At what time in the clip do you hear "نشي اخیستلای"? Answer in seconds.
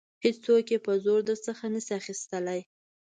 1.73-2.61